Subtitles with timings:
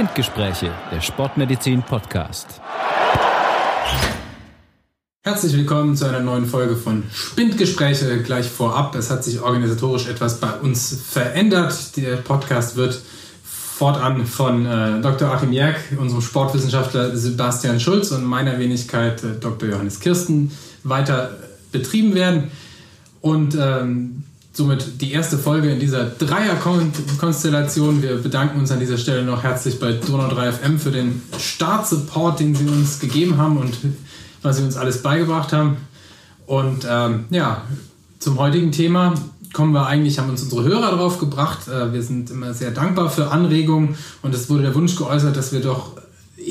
[0.00, 2.58] Spindgespräche, der Sportmedizin Podcast.
[5.22, 8.22] Herzlich willkommen zu einer neuen Folge von Spindgespräche.
[8.22, 11.98] Gleich vorab, es hat sich organisatorisch etwas bei uns verändert.
[11.98, 12.98] Der Podcast wird
[13.44, 15.34] fortan von äh, Dr.
[15.34, 19.68] Achim Jerk, unserem Sportwissenschaftler Sebastian Schulz und meiner Wenigkeit äh, Dr.
[19.68, 20.50] Johannes Kirsten
[20.82, 21.36] weiter
[21.72, 22.50] betrieben werden.
[23.20, 24.24] Und ähm,
[24.60, 28.02] somit die erste Folge in dieser Dreier-Konstellation.
[28.02, 32.40] Wir bedanken uns an dieser Stelle noch herzlich bei Donau 3 FM für den Start-Support,
[32.40, 33.74] den sie uns gegeben haben und
[34.42, 35.78] was sie uns alles beigebracht haben.
[36.44, 37.62] Und ähm, ja,
[38.18, 39.14] zum heutigen Thema
[39.54, 41.66] kommen wir eigentlich, haben uns unsere Hörer drauf gebracht.
[41.66, 45.52] Äh, wir sind immer sehr dankbar für Anregungen und es wurde der Wunsch geäußert, dass
[45.52, 45.92] wir doch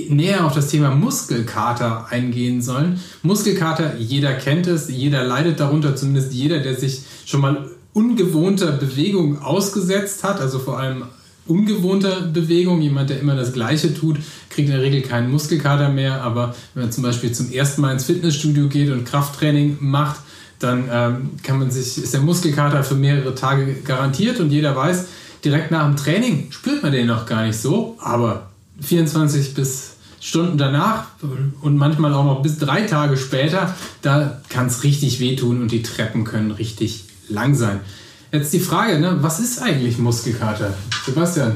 [0.09, 3.00] näher auf das Thema Muskelkater eingehen sollen.
[3.22, 9.42] Muskelkater, jeder kennt es, jeder leidet darunter, zumindest jeder, der sich schon mal ungewohnter Bewegung
[9.42, 11.04] ausgesetzt hat, also vor allem
[11.48, 16.22] ungewohnter Bewegung, jemand, der immer das Gleiche tut, kriegt in der Regel keinen Muskelkater mehr.
[16.22, 20.20] Aber wenn man zum Beispiel zum ersten Mal ins Fitnessstudio geht und Krafttraining macht,
[20.59, 24.40] dann ähm, kann man sich, ist der Muskelkater für mehrere Tage garantiert.
[24.40, 25.06] Und jeder weiß,
[25.44, 28.50] direkt nach dem Training spürt man den noch gar nicht so, aber
[28.81, 31.08] 24 bis Stunden danach
[31.62, 35.81] und manchmal auch noch bis drei Tage später, da kann es richtig wehtun und die
[35.81, 37.80] Treppen können richtig lang sein.
[38.31, 40.73] Jetzt die Frage, ne, was ist eigentlich Muskelkater?
[41.05, 41.55] Sebastian.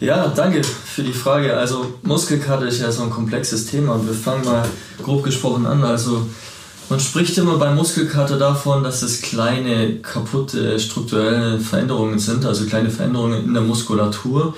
[0.00, 1.56] Ja, danke für die Frage.
[1.56, 4.66] Also Muskelkater ist ja so ein komplexes Thema und wir fangen mal
[5.02, 5.84] grob gesprochen an.
[5.84, 6.26] Also
[6.88, 12.90] man spricht immer bei Muskelkater davon, dass es kleine kaputte strukturelle Veränderungen sind, also kleine
[12.90, 14.54] Veränderungen in der Muskulatur,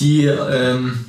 [0.00, 1.04] die ähm,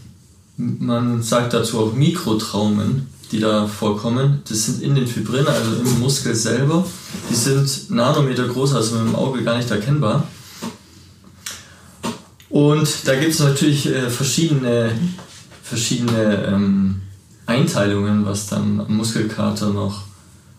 [0.57, 5.99] man sagt dazu auch Mikrotraumen die da vorkommen, das sind in den Fibrillen, also im
[5.99, 6.85] Muskel selber.
[7.29, 10.27] Die sind Nanometer groß, also mit dem Auge gar nicht erkennbar.
[12.49, 14.91] Und da gibt es natürlich äh, verschiedene,
[15.63, 17.01] verschiedene ähm,
[17.45, 20.03] Einteilungen, was dann am Muskelkater noch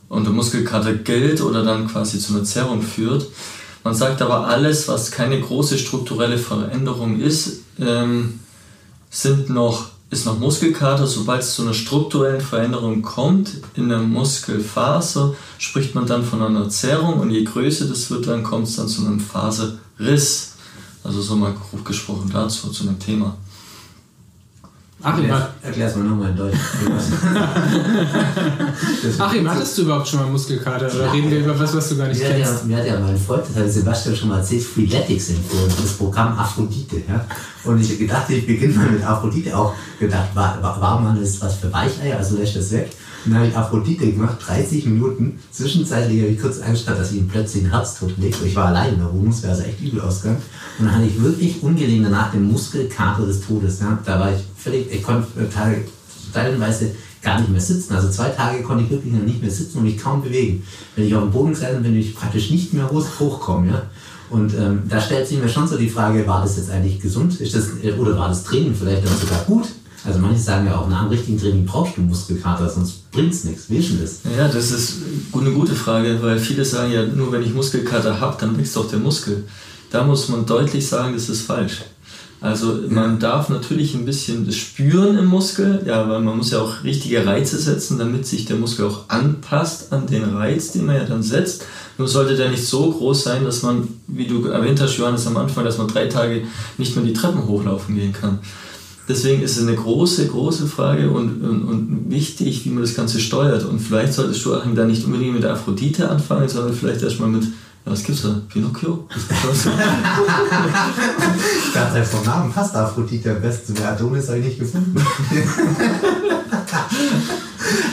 [0.09, 3.27] unter Muskelkater gilt oder dann quasi zu einer Zerrung führt.
[3.85, 8.41] Man sagt aber, alles, was keine große strukturelle Veränderung ist, ähm,
[9.11, 11.07] sind noch ist noch Muskelkater.
[11.07, 16.69] Sobald es zu einer strukturellen Veränderung kommt in der Muskelfaser, spricht man dann von einer
[16.69, 20.53] Zerrung und je größer das wird, dann kommt es dann zu einem Faserriss.
[21.03, 23.37] Also so mal grob gesprochen dazu, zu dem Thema.
[25.05, 25.29] Achim,
[25.63, 26.55] erklär es mal nochmal in Deutsch.
[29.19, 31.97] Achim, hattest du überhaupt schon mal Muskelkater oder ja, reden wir über was, was du
[31.97, 32.53] gar nicht mir kennst?
[32.53, 35.73] Hat ja, mir hat ja mein Freund, das hat Sebastian schon mal erzählt, Freeletics empfohlen,
[35.81, 37.03] das Programm Aphrodite.
[37.09, 37.27] Ja?
[37.65, 41.41] Und ich dachte, ich beginne mal mit Aphrodite, auch gedacht, war, war, war man das
[41.41, 42.93] was für Weicheier, also löscht das weg.
[43.25, 45.39] Dann habe ich Aphrodite gemacht, 30 Minuten.
[45.51, 48.39] Zwischenzeitlich habe ich kurz anstatt, dass ich ihm plötzlich ein Herztod legt.
[48.45, 50.43] Ich war allein in der Wohnung, wäre also echt übel ausgegangen.
[50.79, 53.81] Und dann hatte ich wirklich ungelegen danach den Muskelkater des Todes.
[53.81, 53.99] Ja.
[54.05, 55.29] Da war ich völlig, ich konnte
[56.33, 56.91] teilweise
[57.23, 57.95] gar nicht mehr sitzen.
[57.95, 60.65] Also zwei Tage konnte ich wirklich nicht mehr sitzen und mich kaum bewegen.
[60.97, 63.71] Wenn ich auf dem Boden gesessen bin, bin ich praktisch nicht mehr hochkommen.
[63.71, 63.83] Ja.
[64.31, 67.39] Und ähm, da stellt sich mir schon so die Frage, war das jetzt eigentlich gesund?
[67.41, 67.69] Ist das,
[67.99, 69.69] oder war das Training vielleicht dann sogar gut?
[70.05, 73.45] Also manche sagen ja auch, nach dem richtigen Training brauchst du Muskelkater, sonst bringt es
[73.45, 73.71] nichts.
[73.71, 74.21] Wie ist denn das?
[74.37, 74.97] Ja, das ist
[75.33, 78.89] eine gute Frage, weil viele sagen ja, nur wenn ich Muskelkater habe, dann wächst doch
[78.89, 79.45] der Muskel.
[79.91, 81.83] Da muss man deutlich sagen, das ist falsch.
[82.43, 86.61] Also man darf natürlich ein bisschen das spüren im Muskel, ja, weil man muss ja
[86.61, 90.97] auch richtige Reize setzen, damit sich der Muskel auch anpasst an den Reiz, den man
[90.97, 91.65] ja dann setzt.
[91.99, 95.37] Nur sollte der nicht so groß sein, dass man, wie du erwähnt hast, Johannes, am
[95.37, 96.43] Anfang, dass man drei Tage
[96.79, 98.41] nicht mehr die Treppen hochlaufen gehen kann.
[99.09, 103.19] Deswegen ist es eine große, große Frage und, und, und, wichtig, wie man das Ganze
[103.19, 103.65] steuert.
[103.65, 107.29] Und vielleicht solltest du Achim da nicht unbedingt mit der Aphrodite anfangen, sondern vielleicht erstmal
[107.29, 108.41] mit, ja, was gibt's da?
[108.49, 109.09] Pinocchio?
[109.11, 109.27] ich
[111.75, 113.75] dachte, vom Namen passt Aphrodite am besten.
[113.75, 114.95] Der Adonis habe ich nicht gefunden.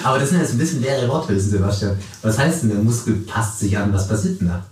[0.03, 1.97] Aber das sind jetzt ein bisschen leere Worte, Sebastian.
[2.21, 3.93] Was heißt denn, der Muskel passt sich an?
[3.93, 4.65] Was passiert denn da?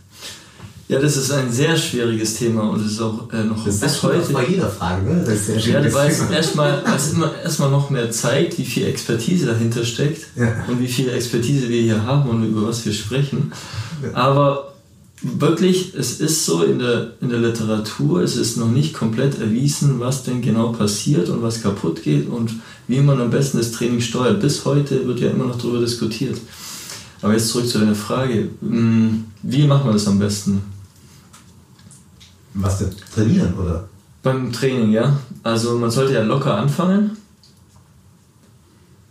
[0.90, 4.04] Ja, das ist ein sehr schwieriges Thema und es ist auch äh, noch das bis
[4.04, 4.32] heute.
[4.32, 5.22] bei jeder Frage, ne?
[5.26, 6.82] Das ist sehr ja, weil es erstmal,
[7.14, 10.64] immer erstmal noch mehr zeigt, wie viel Expertise dahinter steckt ja.
[10.70, 13.52] und wie viel Expertise wir hier haben und über was wir sprechen.
[14.02, 14.14] Ja.
[14.14, 14.76] Aber
[15.22, 20.00] wirklich, es ist so in der, in der Literatur, es ist noch nicht komplett erwiesen,
[20.00, 22.52] was denn genau passiert und was kaputt geht und
[22.88, 24.40] wie man am besten das Training steuert.
[24.40, 26.40] Bis heute wird ja immer noch darüber diskutiert.
[27.22, 28.48] Aber jetzt zurück zu deiner Frage.
[28.62, 30.62] Hm, wie macht man das am besten?
[32.60, 32.90] Was denn?
[33.14, 33.88] Trainieren, oder?
[34.24, 35.18] Beim Training, ja.
[35.44, 37.18] Also man sollte ja locker anfangen.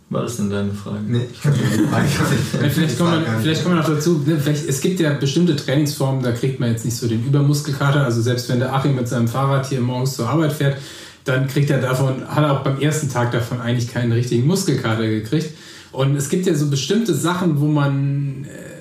[0.09, 0.99] War das denn deine Frage?
[1.05, 2.07] Nee, ich kann nicht Frage.
[2.69, 4.21] vielleicht, kommen wir, vielleicht kommen wir noch dazu.
[4.25, 8.03] Ne, vielleicht, es gibt ja bestimmte Trainingsformen, da kriegt man jetzt nicht so den Übermuskelkater.
[8.05, 10.77] Also selbst wenn der Achim mit seinem Fahrrad hier morgens zur Arbeit fährt,
[11.25, 15.07] dann kriegt er davon, hat er auch beim ersten Tag davon eigentlich keinen richtigen Muskelkater
[15.07, 15.49] gekriegt.
[15.91, 18.76] Und es gibt ja so bestimmte Sachen, wo man, äh,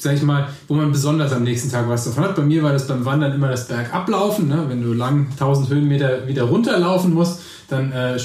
[0.00, 2.34] sag ich mal, wo man besonders am nächsten Tag was davon hat.
[2.34, 4.48] Bei mir war das beim Wandern immer das Bergablaufen.
[4.48, 4.64] Ne?
[4.66, 8.18] Wenn du lang 1000 Höhenmeter wieder runterlaufen musst, dann äh,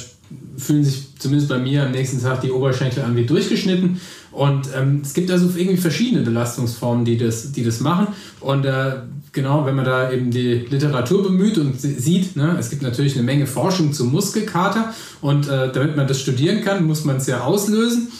[0.58, 4.00] fühlen sich zumindest bei mir am nächsten Tag die Oberschenkel an wie durchgeschnitten.
[4.32, 8.08] Und ähm, es gibt also irgendwie verschiedene Belastungsformen, die das, die das machen.
[8.40, 8.94] Und äh,
[9.34, 13.24] genau, wenn man da eben die Literatur bemüht und sieht, ne, es gibt natürlich eine
[13.24, 14.94] Menge Forschung zum Muskelkater.
[15.20, 18.14] Und äh, damit man das studieren kann, muss man es ja auslösen.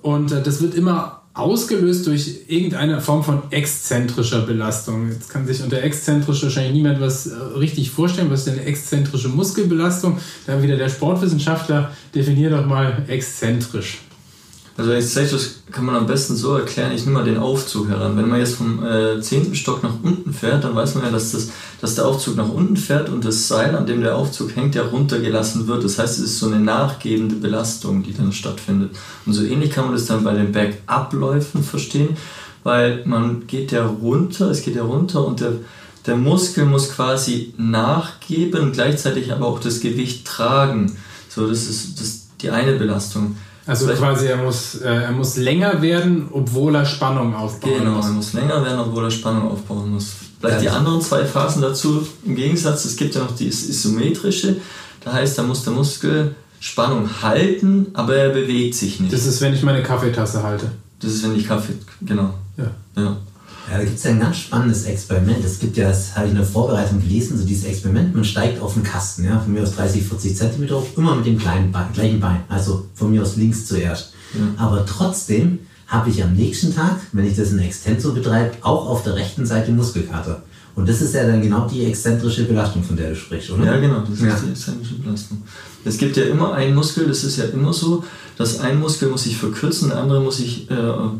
[0.00, 5.10] Und äh, das wird immer ausgelöst durch irgendeine Form von exzentrischer Belastung.
[5.10, 8.30] Jetzt kann sich unter exzentrisch wahrscheinlich niemand was äh, richtig vorstellen.
[8.30, 10.18] Was ist denn eine exzentrische Muskelbelastung?
[10.46, 13.98] Da wieder der Sportwissenschaftler definiert doch mal exzentrisch.
[14.80, 18.16] Also exzentrisch kann man am besten so erklären, ich nehme mal den Aufzug heran.
[18.16, 19.54] Wenn man jetzt vom äh, 10.
[19.54, 21.50] Stock nach unten fährt, dann weiß man ja, dass, das,
[21.82, 24.84] dass der Aufzug nach unten fährt und das Seil, an dem der Aufzug hängt, ja
[24.84, 25.84] runtergelassen wird.
[25.84, 28.92] Das heißt, es ist so eine nachgebende Belastung, die dann stattfindet.
[29.26, 32.16] Und so ähnlich kann man das dann bei den Bergabläufen verstehen,
[32.62, 35.52] weil man geht ja runter, es geht ja runter und der,
[36.06, 40.96] der Muskel muss quasi nachgeben, gleichzeitig aber auch das Gewicht tragen.
[41.28, 43.36] So, das ist das, die eine Belastung.
[43.70, 47.92] Also Vielleicht quasi, er muss, äh, er muss länger werden, obwohl er Spannung aufbauen genau,
[47.92, 48.06] muss.
[48.06, 50.08] Genau, er muss länger werden, obwohl er Spannung aufbauen muss.
[50.40, 50.60] Vielleicht ja.
[50.62, 54.56] die anderen zwei Phasen dazu im Gegensatz, es gibt ja noch die isometrische,
[55.04, 59.12] da heißt, da muss der Muskel Spannung halten, aber er bewegt sich nicht.
[59.12, 60.72] Das ist, wenn ich meine Kaffeetasse halte.
[60.98, 62.34] Das ist, wenn ich Kaffee, genau.
[62.56, 62.72] Ja.
[62.96, 63.16] ja.
[63.70, 65.44] Ja, da gibt es ja ein ganz spannendes Experiment.
[65.44, 68.60] Es gibt ja, das habe ich in der Vorbereitung gelesen, so dieses Experiment, man steigt
[68.60, 71.70] auf einen Kasten, ja, von mir aus 30, 40 Zentimeter hoch, immer mit dem kleinen
[71.70, 74.12] Bein, gleichen Bein, also von mir aus links zuerst.
[74.34, 74.64] Ja.
[74.64, 79.04] Aber trotzdem habe ich am nächsten Tag, wenn ich das in Extensor betreibe, auch auf
[79.04, 80.42] der rechten Seite Muskelkater.
[80.74, 83.66] Und das ist ja dann genau die exzentrische Belastung, von der du sprichst, oder?
[83.66, 84.36] Ja, genau, das ist ja.
[84.36, 85.42] die exzentrische Belastung.
[85.84, 88.02] Es gibt ja immer einen Muskel, das ist ja immer so,
[88.36, 90.74] dass ein Muskel muss sich verkürzen, der andere muss sich äh,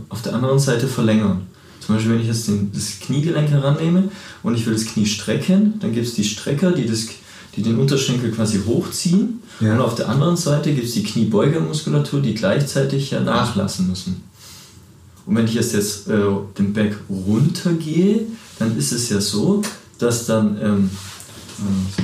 [0.09, 1.43] auf der anderen Seite verlängern.
[1.81, 4.11] Zum Beispiel, wenn ich jetzt den, das Kniegelenk herannehme
[4.43, 7.07] und ich will das Knie strecken, dann gibt es die Strecker, die, das,
[7.57, 9.43] die den Unterschenkel quasi hochziehen.
[9.61, 9.75] Ja.
[9.75, 14.23] Und auf der anderen Seite gibt es die Kniebeugermuskulatur, die gleichzeitig ja nachlassen müssen.
[15.27, 16.19] Und wenn ich jetzt, jetzt äh,
[16.59, 18.27] den Back runtergehe,
[18.59, 19.63] dann ist es ja so,
[19.99, 20.91] dass dann ähm,
[21.61, 22.03] äh,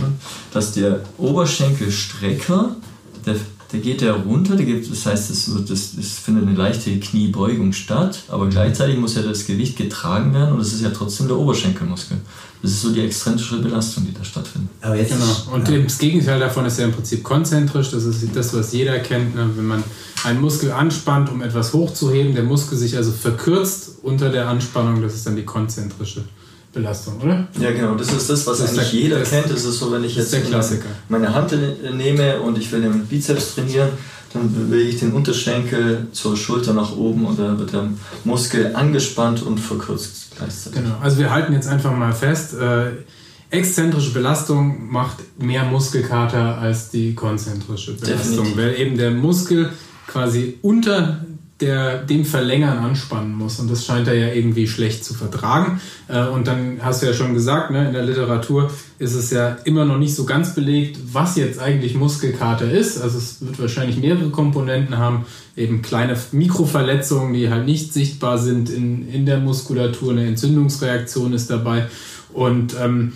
[0.53, 2.77] dass der Oberschenkelstrecker,
[3.25, 3.37] der
[3.73, 7.73] der geht ja runter, der gibt, das heißt, es, das, das findet eine leichte Kniebeugung
[7.73, 11.37] statt, aber gleichzeitig muss ja das Gewicht getragen werden und das ist ja trotzdem der
[11.37, 12.19] Oberschenkelmuskel.
[12.63, 14.71] Das ist so die exzentrische Belastung, die da stattfindet.
[14.81, 15.55] Aber jetzt genau.
[15.55, 15.79] Und ja.
[15.79, 17.91] das Gegenteil davon ist ja im Prinzip konzentrisch.
[17.91, 19.35] Das ist das, was jeder kennt.
[19.35, 19.49] Ne?
[19.55, 19.85] Wenn man
[20.25, 25.15] einen Muskel anspannt, um etwas hochzuheben, der Muskel sich also verkürzt unter der Anspannung, das
[25.15, 26.25] ist dann die konzentrische
[26.77, 27.49] Belastung, oder?
[27.59, 27.95] Ja, genau.
[27.95, 29.51] Das ist das, was das eigentlich der, jeder das, kennt.
[29.51, 30.37] Das ist so, wenn ich jetzt
[31.09, 31.57] meine Hand
[31.95, 33.89] nehme und ich will den Bizeps trainieren,
[34.35, 37.89] dann bewege ich den Unterschenkel zur Schulter nach oben und dann wird der
[38.25, 40.83] Muskel angespannt und verkürzt gleichzeitig.
[40.83, 40.97] Genau.
[41.01, 42.91] Also wir halten jetzt einfach mal fest, äh,
[43.49, 48.57] exzentrische Belastung macht mehr Muskelkater als die konzentrische Belastung, Definitiv.
[48.57, 49.71] weil eben der Muskel
[50.07, 51.25] quasi unter
[51.61, 53.59] der dem Verlängern anspannen muss.
[53.59, 55.81] Und das scheint er ja irgendwie schlecht zu vertragen.
[56.09, 59.57] Äh, und dann hast du ja schon gesagt, ne, in der Literatur ist es ja
[59.65, 63.01] immer noch nicht so ganz belegt, was jetzt eigentlich Muskelkater ist.
[63.01, 65.25] Also es wird wahrscheinlich mehrere Komponenten haben,
[65.57, 70.13] eben kleine Mikroverletzungen, die halt nicht sichtbar sind in, in der Muskulatur.
[70.13, 71.87] Eine Entzündungsreaktion ist dabei.
[72.35, 73.15] Und ähm,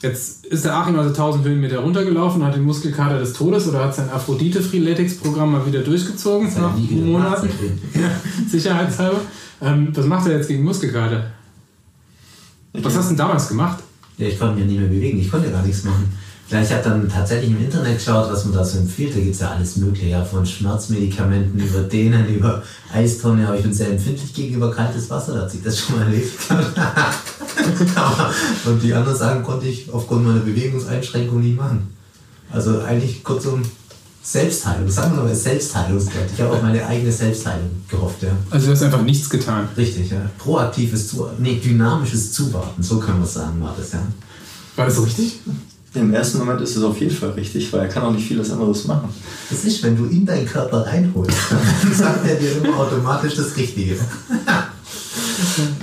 [0.00, 3.94] Jetzt ist der Achim also 1000 Höhenmeter runtergelaufen, hat den Muskelkater des Todes oder hat
[3.96, 7.48] sein Aphrodite-Freeletics-Programm mal wieder durchgezogen nach Monaten.
[8.48, 9.20] Sicherheitshalber.
[9.60, 11.32] Ähm, was macht er jetzt gegen Muskelkater?
[12.74, 13.82] Was hast du denn damals gemacht?
[14.18, 16.12] Ja, ich konnte mich nicht mehr bewegen, ich konnte gar nichts machen.
[16.50, 19.14] Ja, ich habe dann tatsächlich im Internet geschaut, was man da so empfiehlt.
[19.14, 22.62] Da gibt es ja alles Mögliche, ja, von Schmerzmedikamenten über Dehnen, über
[22.92, 23.48] Eistonne.
[23.48, 26.32] Aber ich bin sehr empfindlich gegenüber kaltes Wasser, da hat sich das schon mal erlebt.
[28.64, 31.94] und die anderen Sachen konnte ich aufgrund meiner Bewegungseinschränkung nicht machen.
[32.50, 33.62] Also eigentlich kurzum
[34.22, 36.26] Selbstheilung, sagen wir mal Selbstheilungsgott.
[36.34, 38.30] Ich habe auf meine eigene Selbstheilung gehofft, ja.
[38.50, 39.68] Also du hast einfach nichts getan.
[39.76, 40.20] Richtig, ja.
[40.36, 44.02] Proaktives Zuwarten, nee, dynamisches Zuwarten, so können wir es sagen, war das, ja.
[44.76, 45.40] War das richtig?
[45.94, 48.50] Im ersten Moment ist es auf jeden Fall richtig, weil er kann auch nicht vieles
[48.50, 49.08] anderes machen.
[49.48, 53.56] Das ist, wenn du in deinen Körper reinholst, dann sagt er dir immer automatisch das
[53.56, 53.96] Richtige.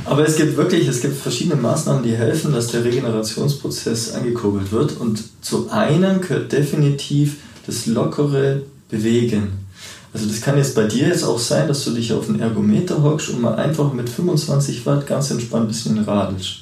[0.06, 4.98] Aber es gibt wirklich, es gibt verschiedene Maßnahmen, die helfen, dass der Regenerationsprozess angekurbelt wird.
[4.98, 9.66] Und zu einem gehört definitiv das lockere Bewegen.
[10.14, 13.04] Also das kann jetzt bei dir jetzt auch sein, dass du dich auf einen Ergometer
[13.04, 16.62] hockst und mal einfach mit 25 Watt ganz entspannt ein bisschen radelst.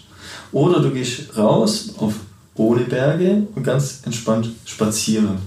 [0.51, 2.13] Oder du gehst raus auf
[2.55, 5.38] ohne Berge und ganz entspannt spazieren.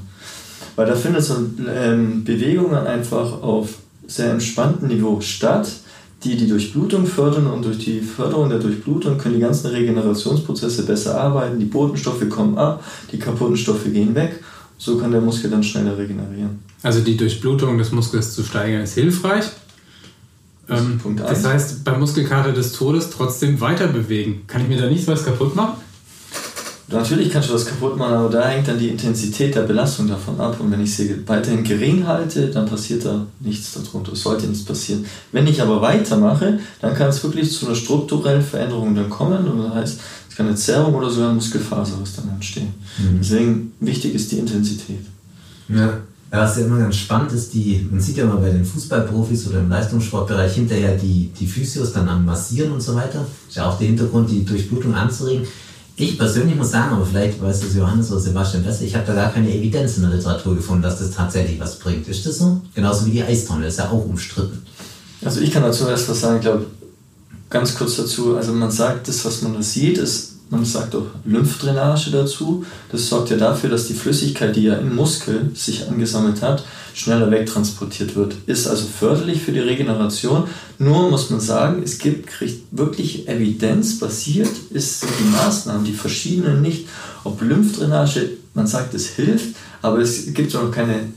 [0.76, 1.34] Weil da findet so
[1.74, 3.70] ähm, Bewegungen einfach auf
[4.06, 5.68] sehr entspanntem Niveau statt,
[6.24, 11.20] die die Durchblutung fördern und durch die Förderung der Durchblutung können die ganzen Regenerationsprozesse besser
[11.20, 12.82] arbeiten, die Botenstoffe kommen ab,
[13.12, 14.42] die kaputten Stoffe gehen weg,
[14.78, 16.60] so kann der Muskel dann schneller regenerieren.
[16.82, 19.44] Also die Durchblutung des Muskels zu steigern ist hilfreich.
[20.66, 24.44] Das, ähm, das heißt, beim Muskelkater des Todes trotzdem weiter bewegen.
[24.46, 25.74] Kann ich mir da nichts was kaputt machen?
[26.88, 30.38] Natürlich kannst du was kaputt machen, aber da hängt dann die Intensität der Belastung davon
[30.40, 30.60] ab.
[30.60, 34.12] Und wenn ich sie weiterhin gering halte, dann passiert da nichts darunter.
[34.12, 35.04] Es sollte nichts passieren.
[35.32, 39.48] Wenn ich aber weitermache, dann kann es wirklich zu einer strukturellen Veränderung dann kommen.
[39.48, 40.00] Und das heißt,
[40.30, 42.72] es kann eine Zerrung oder sogar ein Muskelfaserriss dann entstehen.
[42.98, 43.18] Mhm.
[43.20, 45.00] Deswegen wichtig ist die Intensität.
[45.68, 45.92] Ja.
[46.32, 49.48] Ja, was ja immer ganz spannend ist, die, man sieht ja mal bei den Fußballprofis
[49.48, 53.24] oder im Leistungssportbereich hinterher die, die Physios dann am Massieren und so weiter.
[53.48, 55.46] Ist ja auch der Hintergrund, die Durchblutung anzuregen.
[55.98, 59.14] Ich persönlich muss sagen, aber vielleicht weiß das Johannes oder Sebastian besser, ich habe da
[59.14, 62.06] gar keine Evidenz in der Literatur gefunden, dass das tatsächlich was bringt.
[62.06, 62.60] Ist das so?
[62.74, 64.62] Genauso wie die Eistonne, ist ja auch umstritten.
[65.24, 66.66] Also ich kann dazu erst was sagen, ich glaube,
[67.48, 71.06] ganz kurz dazu, also man sagt, das, was man da sieht, ist man sagt auch
[71.24, 72.64] Lymphdrainage dazu.
[72.92, 77.30] Das sorgt ja dafür, dass die Flüssigkeit, die ja im Muskel sich angesammelt hat, schneller
[77.30, 78.34] wegtransportiert wird.
[78.46, 80.44] Ist also förderlich für die Regeneration.
[80.78, 82.30] Nur muss man sagen, es gibt
[82.70, 86.86] wirklich evidenzbasiert, ist die Maßnahmen, die verschiedenen nicht,
[87.24, 91.12] ob Lymphdrainage, man sagt, es hilft, aber es gibt noch keine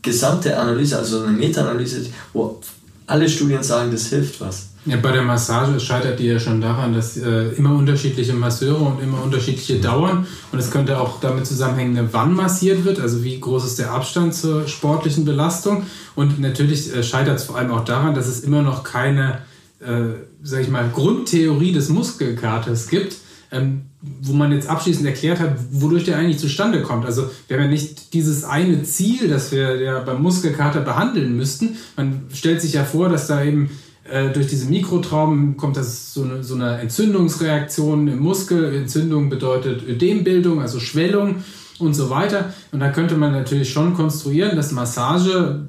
[0.00, 2.60] gesamte Analyse, also eine Meta-Analyse, wo
[3.06, 4.71] alle Studien sagen, das hilft was.
[4.84, 9.00] Ja, bei der Massage scheitert die ja schon daran, dass äh, immer unterschiedliche Masseure und
[9.00, 13.64] immer unterschiedliche Dauern und es könnte auch damit zusammenhängen, wann massiert wird, also wie groß
[13.64, 15.84] ist der Abstand zur sportlichen Belastung
[16.16, 19.42] und natürlich äh, scheitert es vor allem auch daran, dass es immer noch keine,
[19.78, 23.18] äh, sag ich mal, Grundtheorie des Muskelkaters gibt,
[23.52, 27.06] ähm, wo man jetzt abschließend erklärt hat, wodurch der eigentlich zustande kommt.
[27.06, 31.76] Also wir haben ja nicht dieses eine Ziel, das wir ja beim Muskelkater behandeln müssten.
[31.96, 33.70] Man stellt sich ja vor, dass da eben
[34.10, 38.74] äh, durch diese Mikrotrauben kommt das so eine, so eine Entzündungsreaktion im Muskel.
[38.74, 41.36] Entzündung bedeutet Ödembildung, also Schwellung
[41.78, 42.52] und so weiter.
[42.72, 45.66] Und da könnte man natürlich schon konstruieren, dass Massage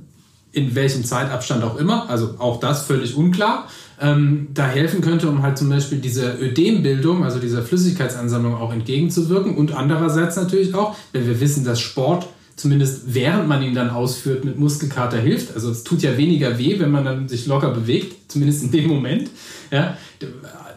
[0.52, 3.68] in welchem Zeitabstand auch immer, also auch das völlig unklar,
[4.00, 9.56] ähm, da helfen könnte, um halt zum Beispiel diese Ödembildung, also dieser Flüssigkeitsansammlung auch entgegenzuwirken
[9.56, 14.46] und andererseits natürlich auch, wenn wir wissen, dass Sport zumindest während man ihn dann ausführt,
[14.46, 15.54] mit Muskelkater hilft.
[15.56, 18.90] Also es tut ja weniger weh, wenn man dann sich locker bewegt, zumindest in dem
[18.90, 19.30] Moment.
[19.72, 19.98] Ja,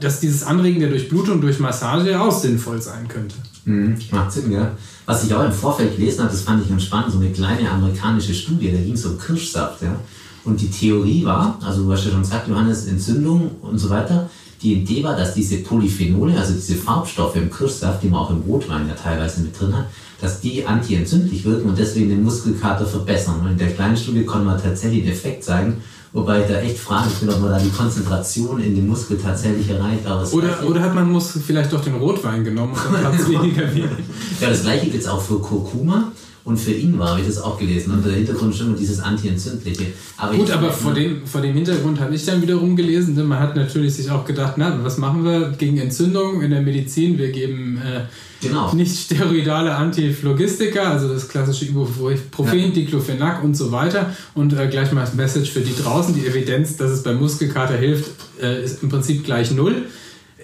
[0.01, 3.37] dass dieses Anregen der Durchblutung durch Massage ja auch sinnvoll sein könnte.
[3.65, 4.73] Mhm, macht Sinn, ja.
[5.05, 7.71] Was ich auch im Vorfeld gelesen habe, das fand ich ganz spannend, so eine kleine
[7.71, 9.83] amerikanische Studie, da ging es um Kirschsaft.
[9.83, 9.97] Ja.
[10.45, 14.31] Und die Theorie war, also du hast ja schon gesagt, Johannes, Entzündung und so weiter,
[14.63, 18.41] die Idee war, dass diese Polyphenole, also diese Farbstoffe im Kirschsaft, die man auch im
[18.41, 19.87] Rotwein ja teilweise mit drin hat,
[20.21, 23.41] dass die antientzündlich wirken und deswegen den Muskelkater verbessern.
[23.43, 25.83] Und in der kleinen Studie konnte man tatsächlich den Effekt zeigen,
[26.13, 29.69] wobei ich da echt frage, bin, ob man da die Konzentration in den Muskel tatsächlich
[29.69, 30.07] erreicht.
[30.07, 33.65] Aber oder, oder hat man Muskel vielleicht doch den Rotwein genommen und dann weniger.
[34.41, 36.13] Ja, das gleiche gilt auch für Kurkuma.
[36.47, 37.91] Und für ihn war, habe ich das auch gelesen.
[37.91, 39.87] Und der Hintergrund ist immer dieses Anti-Entzündliche.
[40.37, 43.57] Gut, aber vor dem, vor dem Hintergrund habe ich dann wiederum gelesen, denn man hat
[43.57, 47.19] natürlich sich auch gedacht, na, was machen wir gegen Entzündung in der Medizin?
[47.19, 48.03] Wir geben äh,
[48.41, 48.73] genau.
[48.75, 52.69] nicht steroidale Antiphlogistika, also das klassische Ibuprofen, ja.
[52.69, 54.15] Diclofenac und so weiter.
[54.35, 57.77] Und äh, gleich mal das Message für die draußen, die Evidenz, dass es beim Muskelkater
[57.77, 59.87] hilft, äh, ist im Prinzip gleich null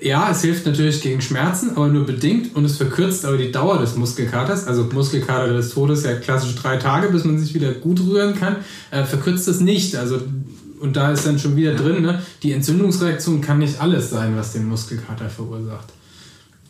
[0.03, 3.79] ja, es hilft natürlich gegen Schmerzen, aber nur bedingt und es verkürzt aber die Dauer
[3.79, 4.67] des Muskelkaters.
[4.67, 8.57] Also Muskelkater des Todes ja klassisch drei Tage, bis man sich wieder gut rühren kann.
[8.91, 9.97] Äh, verkürzt es nicht.
[9.97, 10.21] Also
[10.81, 12.21] und da ist dann schon wieder drin, ne?
[12.43, 15.93] die Entzündungsreaktion kann nicht alles sein, was den Muskelkater verursacht.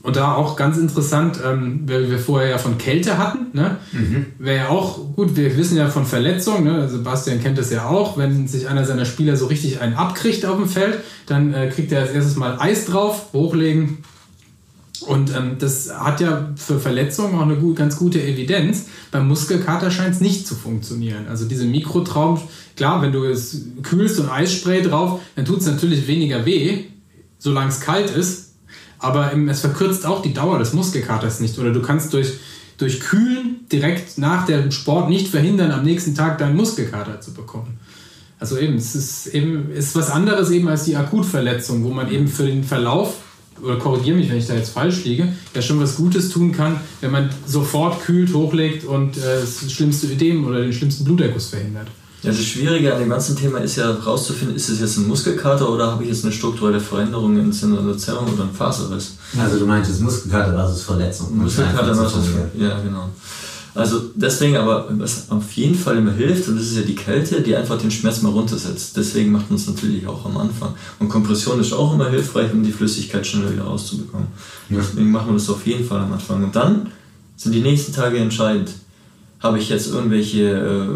[0.03, 3.77] Und da auch ganz interessant, ähm, weil wir vorher ja von Kälte hatten, ne?
[3.93, 4.27] Mhm.
[4.39, 6.89] wäre ja auch gut, wir wissen ja von Verletzungen, ne?
[6.89, 10.57] Sebastian kennt das ja auch, wenn sich einer seiner Spieler so richtig einen abkriegt auf
[10.57, 13.99] dem Feld, dann äh, kriegt er als erstes mal Eis drauf, hochlegen.
[15.07, 18.87] Und ähm, das hat ja für Verletzungen auch eine gut, ganz gute Evidenz.
[19.13, 21.27] Beim Muskelkater scheint es nicht zu funktionieren.
[21.29, 22.41] Also diese Mikrotraum,
[22.77, 26.85] klar, wenn du es kühlst und Eisspray drauf, dann tut es natürlich weniger weh,
[27.39, 28.52] solange es kalt ist
[29.03, 31.59] aber es verkürzt auch die Dauer des Muskelkaters nicht.
[31.59, 32.35] Oder du kannst durch,
[32.79, 37.79] durch Kühlen direkt nach dem Sport nicht verhindern, am nächsten Tag deinen Muskelkater zu bekommen.
[38.39, 42.27] Also eben, es ist eben ist was anderes eben als die Akutverletzung, wo man eben
[42.27, 43.15] für den Verlauf
[43.63, 46.81] oder korrigiere mich, wenn ich da jetzt falsch liege, ja schon was Gutes tun kann,
[47.01, 51.87] wenn man sofort kühlt, hochlegt und äh, das schlimmste Ödem oder den schlimmsten Bluterguss verhindert.
[52.23, 55.69] Ja, das Schwierige an dem ganzen Thema ist ja herauszufinden, ist es jetzt ein Muskelkater
[55.69, 59.17] oder habe ich jetzt eine strukturelle Veränderung in einer Zerrung oder ein Faserriss?
[59.37, 61.37] Also du meintest Muskelkater versus Verletzung.
[61.37, 62.25] Muskelkater versus
[62.57, 63.09] Ja, genau.
[63.75, 67.41] Also deswegen aber, was auf jeden Fall immer hilft, und das ist ja die Kälte,
[67.41, 68.97] die einfach den Schmerz mal runtersetzt.
[68.97, 70.75] Deswegen macht man es natürlich auch am Anfang.
[70.99, 74.29] Und Kompression ist auch immer hilfreich, um die Flüssigkeit schneller wieder rauszubekommen.
[74.69, 74.76] Ja.
[74.76, 76.45] Deswegen machen wir das auf jeden Fall am Anfang.
[76.45, 76.91] Und dann
[77.37, 78.71] sind die nächsten Tage entscheidend.
[79.41, 80.87] Habe ich jetzt irgendwelche äh,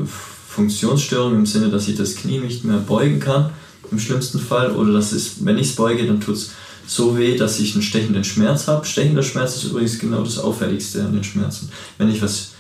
[0.57, 3.51] Funktionsstörungen im Sinne, dass ich das Knie nicht mehr beugen kann,
[3.91, 6.51] im schlimmsten Fall, oder dass es, wenn ich es beuge, dann tut es
[6.87, 8.85] so weh, dass ich einen stechenden Schmerz habe.
[8.87, 11.71] Stechender Schmerz ist übrigens genau das Auffälligste an den Schmerzen.
[11.99, 12.53] Wenn ich was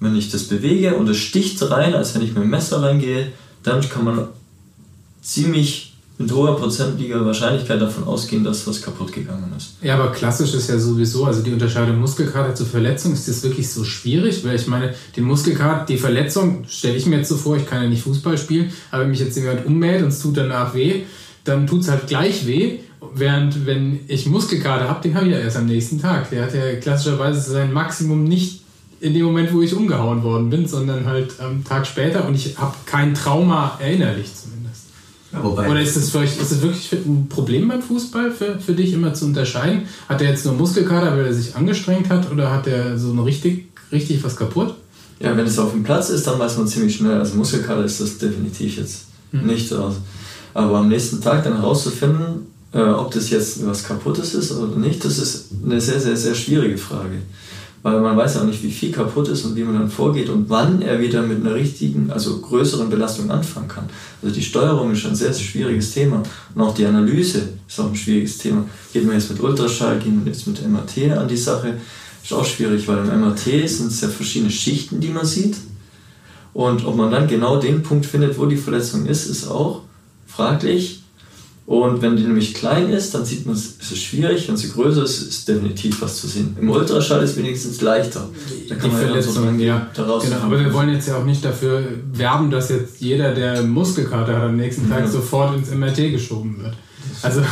[0.00, 3.32] wenn ich das bewege und es sticht rein, als wenn ich mit dem Messer reingehe,
[3.62, 4.28] dann kann man
[5.22, 5.87] ziemlich
[6.18, 9.76] mit hoher prozentiger Wahrscheinlichkeit davon ausgehen, dass was kaputt gegangen ist.
[9.80, 13.70] Ja, aber klassisch ist ja sowieso, also die Unterscheidung Muskelkater zur Verletzung, ist das wirklich
[13.70, 14.44] so schwierig?
[14.44, 17.82] Weil ich meine, den Muskelkater, die Verletzung stelle ich mir jetzt so vor, ich kann
[17.82, 21.02] ja nicht Fußball spielen, aber wenn mich jetzt jemand ummäht und es tut danach weh,
[21.44, 22.80] dann tut es halt gleich weh.
[23.14, 26.30] Während wenn ich Muskelkater habe, den habe ich ja erst am nächsten Tag.
[26.30, 28.62] Der hat ja klassischerweise sein Maximum nicht
[29.00, 32.58] in dem Moment, wo ich umgehauen worden bin, sondern halt am Tag später und ich
[32.58, 34.67] habe kein Trauma erinnerlich zumindest.
[35.42, 38.92] Ja, Oder ist das, vielleicht, ist das wirklich ein Problem beim Fußball für, für dich
[38.92, 39.82] immer zu unterscheiden?
[40.08, 43.24] Hat er jetzt nur Muskelkater, weil er sich angestrengt hat oder hat er so eine
[43.24, 44.74] richtig, richtig was kaputt?
[45.20, 48.00] Ja, wenn es auf dem Platz ist, dann weiß man ziemlich schnell, also Muskelkater ist
[48.00, 49.46] das definitiv jetzt mhm.
[49.46, 49.72] nicht.
[49.72, 49.96] Also.
[50.54, 55.04] Aber am nächsten Tag dann herauszufinden, äh, ob das jetzt was Kaputtes ist oder nicht,
[55.04, 57.18] das ist eine sehr, sehr, sehr schwierige Frage
[57.92, 60.28] weil man weiß ja auch nicht, wie viel kaputt ist und wie man dann vorgeht
[60.28, 63.88] und wann er wieder mit einer richtigen, also größeren Belastung anfangen kann.
[64.22, 66.22] Also die Steuerung ist ein sehr, sehr schwieriges Thema
[66.54, 68.64] und auch die Analyse ist auch ein schwieriges Thema.
[68.92, 71.74] Geht man jetzt mit Ultraschall, gehen wir jetzt mit MRT an die Sache,
[72.22, 75.56] ist auch schwierig, weil im MRT sind es ja verschiedene Schichten, die man sieht
[76.58, 79.82] und ob man dann genau den Punkt findet, wo die Verletzung ist, ist auch
[80.26, 81.02] fraglich.
[81.68, 84.48] Und wenn die nämlich klein ist, dann sieht man es, ist es schwierig.
[84.48, 86.56] Wenn sie größer ist, ist definitiv was zu sehen.
[86.58, 88.26] Im Ultraschall ist es wenigstens leichter.
[88.70, 89.86] Da kann die man Verletzung, ja.
[89.92, 93.62] Daraus genau, aber wir wollen jetzt ja auch nicht dafür werben, dass jetzt jeder, der
[93.64, 95.10] Muskelkater hat, am nächsten Tag mhm.
[95.10, 96.72] sofort ins MRT geschoben wird.
[97.22, 97.42] Also,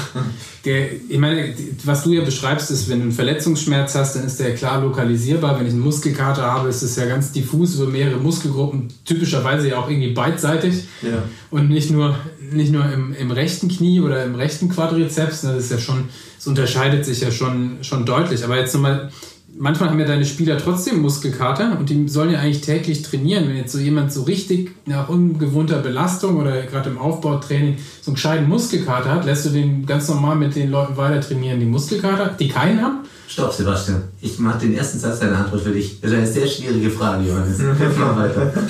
[0.65, 4.39] der, ich meine, was du ja beschreibst, ist, wenn du einen Verletzungsschmerz hast, dann ist
[4.41, 5.59] der klar lokalisierbar.
[5.59, 9.79] Wenn ich einen Muskelkater habe, ist es ja ganz diffus über mehrere Muskelgruppen, typischerweise ja
[9.79, 11.23] auch irgendwie beidseitig ja.
[11.51, 12.17] und nicht nur,
[12.53, 15.43] nicht nur im, im rechten Knie oder im rechten Quadrizeps.
[15.43, 18.45] Das ist ja schon, es unterscheidet sich ja schon, schon deutlich.
[18.45, 19.11] Aber jetzt nochmal
[19.59, 23.49] manchmal haben ja deine Spieler trotzdem Muskelkater und die sollen ja eigentlich täglich trainieren.
[23.49, 28.15] Wenn jetzt so jemand so richtig nach ungewohnter Belastung oder gerade im Aufbautraining so einen
[28.15, 32.37] gescheiten Muskelkater hat, lässt du den ganz normal mit den Leuten weiter trainieren, die Muskelkater,
[32.39, 32.99] die keinen haben?
[33.29, 34.05] Stopp, Sebastian.
[34.21, 36.01] Ich mache den ersten Satz deiner Antwort für dich.
[36.01, 37.59] Das ist eine sehr schwierige Frage, Johannes.
[37.59, 38.53] Mach weiter.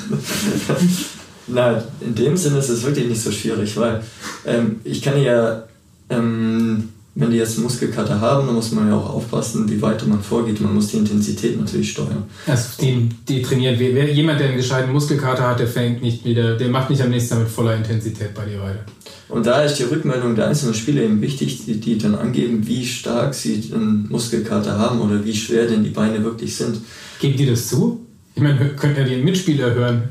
[1.49, 4.03] Nein, in dem Sinne ist es wirklich nicht so schwierig, weil
[4.46, 5.62] ähm, ich kann ja
[6.11, 10.22] ähm, wenn die jetzt Muskelkater haben, dann muss man ja auch aufpassen, wie weiter man
[10.22, 10.61] vorgeht.
[10.61, 12.24] Man muss die Intensität natürlich steuern.
[12.46, 16.57] Also die, die trainieren, wer, jemand, der einen gescheiten Muskelkater hat, der fängt nicht wieder,
[16.57, 18.85] der macht nicht am nächsten Tag mit voller Intensität bei dir weiter.
[19.31, 22.85] Und da ist die Rückmeldung der einzelnen Spieler eben wichtig, die, die dann angeben, wie
[22.85, 26.83] stark sie einen Muskelkater haben oder wie schwer denn die Beine wirklich sind.
[27.18, 28.07] Geben die das zu?
[28.35, 30.11] Ich meine, könnt ihr den Mitspieler hören?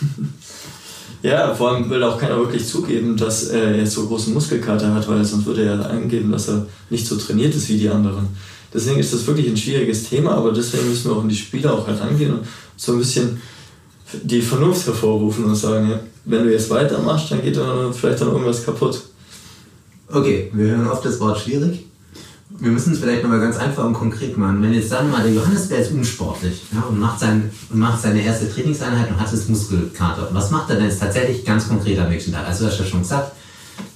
[1.22, 5.06] Ja, vor allem will auch keiner wirklich zugeben, dass er jetzt so großen Muskelkater hat,
[5.06, 8.28] weil sonst würde er ja angeben, dass er nicht so trainiert ist wie die anderen.
[8.72, 11.74] Deswegen ist das wirklich ein schwieriges Thema, aber deswegen müssen wir auch in die Spieler
[11.74, 13.40] auch herangehen und so ein bisschen
[14.22, 18.28] die Vernunft hervorrufen und sagen, ja, wenn du jetzt weitermachst, dann geht dann vielleicht dann
[18.28, 19.02] irgendwas kaputt.
[20.08, 21.89] Okay, wir hören oft das Wort schwierig
[22.60, 24.62] wir müssen es vielleicht nochmal ganz einfach und konkret machen.
[24.62, 28.02] Wenn jetzt wir mal, der Johannes wäre jetzt unsportlich ja, und, macht sein, und macht
[28.02, 30.28] seine erste Trainingseinheit und hat das Muskelkater.
[30.32, 32.46] Was macht er denn jetzt tatsächlich ganz konkret am nächsten Tag?
[32.46, 33.32] Also du hast ja schon gesagt,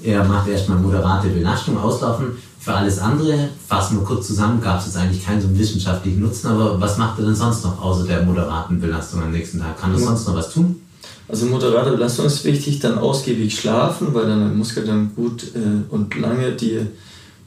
[0.02, 2.38] er macht erstmal moderate Belastung, Auslaufen.
[2.58, 6.46] Für alles andere, fassen wir kurz zusammen, gab es jetzt eigentlich keinen so wissenschaftlichen Nutzen,
[6.46, 9.78] aber was macht er denn sonst noch außer der moderaten Belastung am nächsten Tag?
[9.78, 10.80] Kann er sonst noch was tun?
[11.28, 15.92] Also moderate Belastung ist wichtig, dann ausgiebig schlafen, weil dann der Muskel dann gut äh,
[15.92, 16.80] und lange die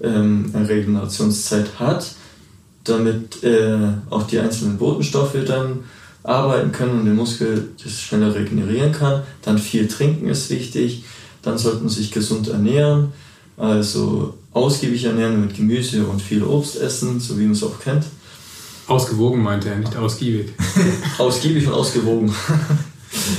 [0.02, 2.12] ähm, eine Regenerationszeit hat,
[2.84, 3.78] damit äh,
[4.10, 5.84] auch die einzelnen Botenstoffe dann
[6.24, 9.24] arbeiten können und der Muskel das schneller regenerieren kann.
[9.42, 11.04] Dann viel trinken ist wichtig.
[11.42, 13.14] Dann sollte man sich gesund ernähren,
[13.56, 18.06] also ausgiebig ernähren mit Gemüse und viel Obst essen, so wie man es auch kennt.
[18.88, 20.54] Ausgewogen meinte er, nicht ausgiebig.
[21.18, 22.34] ausgiebig und ausgewogen.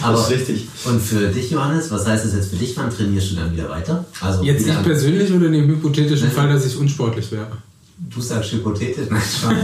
[0.03, 0.69] Aber, das ist richtig.
[0.85, 2.77] Und für dich, Johannes, was heißt das jetzt für dich?
[2.77, 4.05] Wann trainierst du dann wieder weiter?
[4.21, 7.49] Also jetzt ich persönlich oder in dem hypothetischen Fall, dass ich unsportlich wäre?
[7.99, 9.09] Du sagst hypothetisch?
[9.11, 9.55] Nein, schon.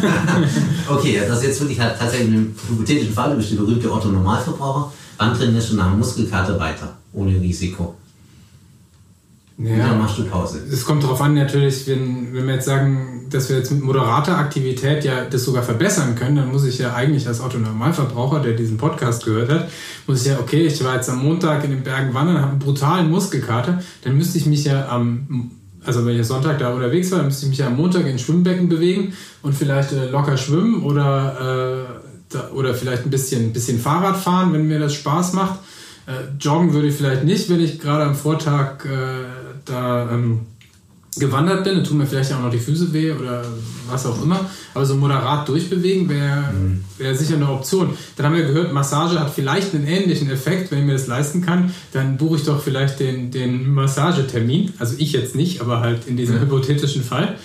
[0.96, 3.30] okay, das ist jetzt wirklich tatsächlich ein hypothetischen Fall.
[3.30, 4.92] Du bist der berühmte Otto Normalverbraucher.
[5.18, 7.94] wann trainierst du nach dem Muskelkater weiter, ohne Risiko?
[9.56, 10.60] Ja, dann machst du Pause.
[10.70, 14.36] Es kommt darauf an, natürlich, wenn, wenn wir jetzt sagen, dass wir jetzt mit moderater
[14.36, 18.78] Aktivität ja das sogar verbessern können, dann muss ich ja eigentlich als Autonormalverbraucher, der diesen
[18.78, 19.68] Podcast gehört hat,
[20.06, 22.58] muss ich ja, okay, ich war jetzt am Montag in den Bergen wandern, habe einen
[22.58, 25.52] brutalen Muskelkater, dann müsste ich mich ja am,
[25.84, 28.18] also wenn ich Sonntag da unterwegs war, dann müsste ich mich ja am Montag in
[28.18, 29.12] Schwimmbecken bewegen
[29.42, 34.52] und vielleicht äh, locker schwimmen oder, äh, da, oder vielleicht ein bisschen, bisschen Fahrrad fahren,
[34.52, 35.60] wenn mir das Spaß macht.
[36.06, 40.40] Äh, joggen würde ich vielleicht nicht, wenn ich gerade am Vortag äh, da ähm,
[41.16, 43.44] gewandert bin, dann tun mir vielleicht auch noch die Füße weh oder
[43.88, 44.48] was auch immer.
[44.74, 46.84] Aber so moderat durchbewegen wäre mhm.
[46.98, 47.96] wär sicher eine Option.
[48.16, 51.42] Dann haben wir gehört, Massage hat vielleicht einen ähnlichen Effekt, wenn ich mir das leisten
[51.42, 51.72] kann.
[51.92, 54.72] Dann buche ich doch vielleicht den, den Massagetermin.
[54.78, 56.42] Also ich jetzt nicht, aber halt in diesem mhm.
[56.42, 57.36] hypothetischen Fall.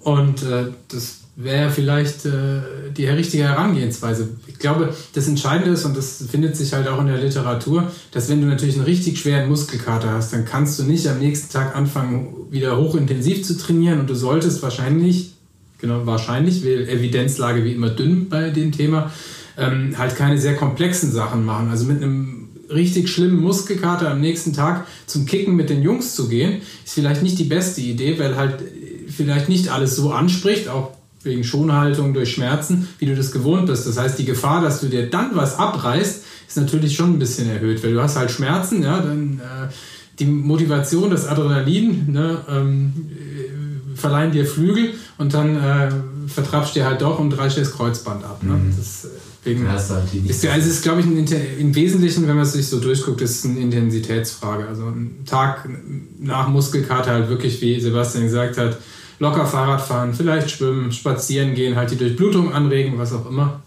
[0.00, 2.60] Und äh, das wäre vielleicht äh,
[2.96, 4.30] die richtige Herangehensweise.
[4.46, 8.30] Ich glaube, das Entscheidende ist, und das findet sich halt auch in der Literatur, dass
[8.30, 11.76] wenn du natürlich einen richtig schweren Muskelkater hast, dann kannst du nicht am nächsten Tag
[11.76, 15.32] anfangen, wieder hochintensiv zu trainieren und du solltest wahrscheinlich,
[15.78, 19.12] genau wahrscheinlich, weil Evidenzlage wie immer dünn bei dem Thema,
[19.58, 21.68] ähm, halt keine sehr komplexen Sachen machen.
[21.68, 26.28] Also mit einem richtig schlimmen Muskelkater am nächsten Tag zum Kicken mit den Jungs zu
[26.28, 28.54] gehen, ist vielleicht nicht die beste Idee, weil halt
[29.08, 30.95] vielleicht nicht alles so anspricht, auch
[31.26, 33.86] wegen Schonhaltung durch Schmerzen, wie du das gewohnt bist.
[33.86, 37.50] Das heißt, die Gefahr, dass du dir dann was abreißt, ist natürlich schon ein bisschen
[37.50, 39.72] erhöht, weil du hast halt Schmerzen, ja, dann äh,
[40.18, 45.90] die Motivation, das Adrenalin, ne, ähm, äh, verleihen dir Flügel und dann äh,
[46.28, 48.42] vertrapscht dir halt doch und reißt dir das Kreuzband ab.
[48.42, 48.52] Ne?
[48.52, 48.74] Mhm.
[48.76, 49.80] Deswegen halt
[50.28, 51.26] ist, also es ist, glaube ich, ein,
[51.58, 54.66] im Wesentlichen, wenn man es sich so durchguckt, ist es eine Intensitätsfrage.
[54.66, 55.68] Also ein Tag
[56.18, 58.76] nach Muskelkater halt wirklich, wie Sebastian gesagt hat,
[59.18, 63.60] locker Fahrrad fahren, vielleicht schwimmen, spazieren gehen, halt die Durchblutung anregen, was auch immer.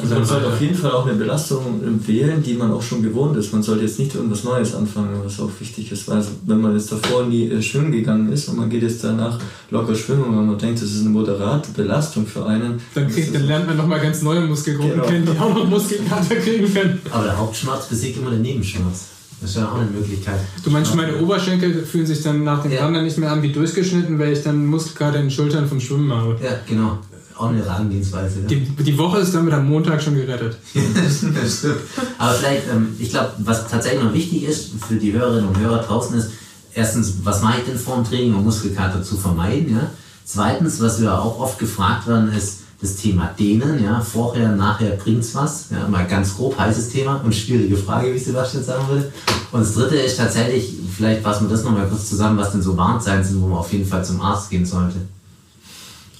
[0.00, 3.36] Also man sollte auf jeden Fall auch eine Belastung wählen, die man auch schon gewohnt
[3.36, 3.52] ist.
[3.52, 6.08] Man sollte jetzt nicht irgendwas Neues anfangen, was auch wichtig ist.
[6.08, 9.40] Also wenn man jetzt davor nie äh, schwimmen gegangen ist und man geht jetzt danach
[9.70, 12.80] locker schwimmen und man denkt, das ist eine moderate Belastung für einen.
[12.94, 15.06] Dann, kriegt, dann lernt man nochmal ganz neue Muskelgruppen genau.
[15.06, 17.00] kennen, die auch noch Muskelkater kriegen können.
[17.10, 19.17] Aber der Hauptschmerz besiegt immer den Nebenschmerz.
[19.40, 20.40] Das ist ja auch eine Möglichkeit.
[20.64, 22.82] Du meinst, meine Oberschenkel fühlen sich dann nach dem ja.
[22.82, 26.12] Wandern nicht mehr an wie durchgeschnitten, weil ich dann Muskelkater in den Schultern vom Schwimmen
[26.12, 26.36] habe.
[26.42, 26.98] Ja, genau.
[27.36, 28.40] Auch eine Herangehensweise.
[28.40, 30.56] Die, die Woche ist damit am Montag schon gerettet.
[30.74, 31.76] das stimmt.
[32.18, 35.84] Aber vielleicht, ähm, ich glaube, was tatsächlich noch wichtig ist für die Hörerinnen und Hörer
[35.84, 36.30] draußen ist,
[36.74, 39.72] erstens, was mache ich denn vor dem Training, um Muskelkater zu vermeiden?
[39.72, 39.90] Ja?
[40.24, 45.34] Zweitens, was wir auch oft gefragt werden, ist, das Thema Dehnen, ja, vorher, nachher bringt's
[45.34, 49.12] was, ja, mal ganz grob heißes Thema und schwierige Frage, wie Sebastian sagen würde.
[49.50, 52.76] Und das dritte ist tatsächlich, vielleicht fassen wir das nochmal kurz zusammen, was denn so
[52.76, 54.98] Warnzeichen sind, wo man auf jeden Fall zum Arzt gehen sollte.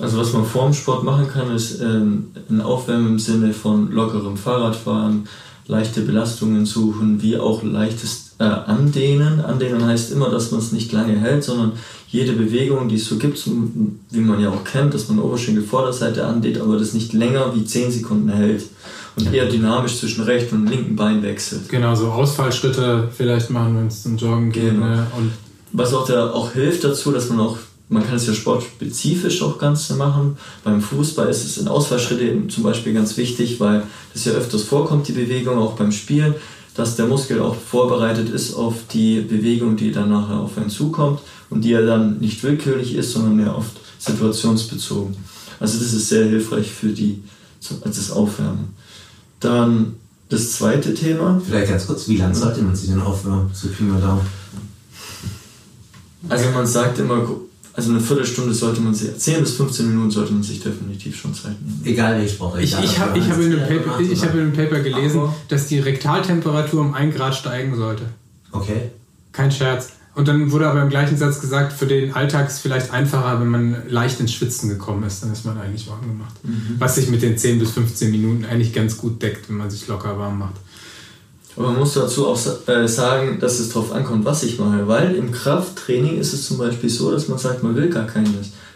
[0.01, 3.90] Also was man vor dem Sport machen kann, ist ähm, ein Aufwärmen im Sinne von
[3.92, 5.29] lockerem Fahrradfahren,
[5.66, 9.40] leichte Belastungen suchen, wie auch leichtes äh, Andehnen.
[9.44, 11.72] Andehnen heißt immer, dass man es nicht lange hält, sondern
[12.09, 13.42] jede Bewegung, die es so gibt,
[14.11, 17.64] wie man ja auch kennt, dass man Oberschenkel Vorderseite andehnt, aber das nicht länger wie
[17.64, 18.64] 10 Sekunden hält
[19.16, 21.68] und eher dynamisch zwischen rechten und linken Bein wechselt.
[21.68, 24.70] Genau, so Ausfallschritte vielleicht machen, wenn es zum Joggen geht.
[24.70, 24.87] Genau.
[24.87, 25.07] Ne?
[25.16, 25.33] Und
[25.72, 27.59] Was auch, da auch hilft dazu, dass man auch
[27.90, 30.37] man kann es ja sportspezifisch auch ganz machen.
[30.62, 35.09] Beim Fußball ist es in Ausfallschritte zum Beispiel ganz wichtig, weil das ja öfters vorkommt,
[35.09, 36.35] die Bewegung, auch beim Spielen,
[36.79, 41.19] dass der Muskel auch vorbereitet ist auf die Bewegung, die dann nachher auf einen zukommt
[41.51, 45.17] und die ja dann nicht willkürlich ist, sondern mehr oft situationsbezogen.
[45.59, 47.21] Also das ist sehr hilfreich für die,
[47.85, 48.77] als das Aufwärmen.
[49.41, 49.97] Dann
[50.29, 51.43] das zweite Thema.
[51.45, 53.51] Vielleicht ganz kurz, wie lange sollte man sich denn aufwärmen?
[53.53, 54.27] So viel mal Daumen.
[56.29, 57.29] Also man sagt immer,
[57.79, 61.33] also eine Viertelstunde sollte man sich, 10 bis 15 Minuten sollte man sich definitiv schon
[61.33, 61.81] Zeit nehmen.
[61.85, 62.61] Egal welche Sprache.
[62.61, 66.81] Ich, ich habe hab in, Paper, ich hab in einem Paper gelesen, dass die Rektaltemperatur
[66.81, 68.03] um 1 Grad steigen sollte.
[68.51, 68.91] Okay.
[69.31, 69.91] Kein Scherz.
[70.17, 73.41] Und dann wurde aber im gleichen Satz gesagt, für den Alltag ist es vielleicht einfacher,
[73.41, 76.35] wenn man leicht ins Schwitzen gekommen ist, dann ist man eigentlich warm gemacht.
[76.43, 76.75] Mhm.
[76.81, 79.87] Was sich mit den 10 bis 15 Minuten eigentlich ganz gut deckt, wenn man sich
[79.87, 80.55] locker warm macht.
[81.57, 84.87] Aber man muss dazu auch äh, sagen, dass es darauf ankommt, was ich mache.
[84.87, 88.27] Weil im Krafttraining ist es zum Beispiel so, dass man sagt, man will gar kein,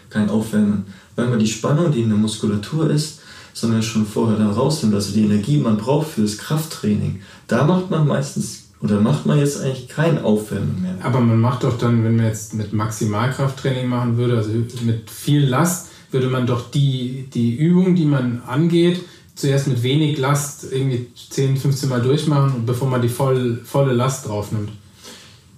[0.09, 0.85] kein Aufwärmen.
[1.15, 3.19] Weil man die Spannung, die in der Muskulatur ist,
[3.53, 4.95] sondern schon vorher dann rausnimmt.
[4.95, 7.21] Also die Energie, die man braucht für das Krafttraining.
[7.47, 10.95] Da macht man meistens oder macht man jetzt eigentlich kein Aufwärmen mehr?
[11.03, 14.49] Aber man macht doch dann, wenn man jetzt mit Maximalkrafttraining machen würde, also
[14.81, 19.01] mit viel Last, würde man doch die, die Übung, die man angeht,
[19.35, 24.27] zuerst mit wenig Last irgendwie 10, 15 Mal durchmachen, bevor man die voll, volle Last
[24.27, 24.69] drauf nimmt.